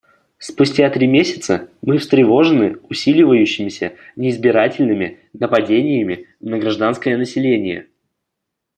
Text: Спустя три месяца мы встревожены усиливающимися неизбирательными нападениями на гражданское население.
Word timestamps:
Спустя 0.39 0.89
три 0.89 1.05
месяца 1.05 1.69
мы 1.83 1.99
встревожены 1.99 2.77
усиливающимися 2.89 3.93
неизбирательными 4.15 5.19
нападениями 5.33 6.25
на 6.39 6.57
гражданское 6.57 7.15
население. 7.17 7.85